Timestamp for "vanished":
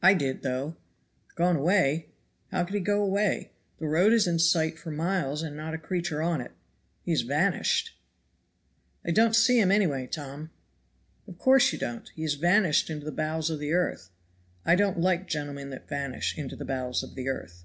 7.20-7.94, 12.36-12.88